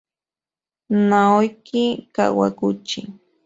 [1.07, 2.99] Naoki Kawaguchi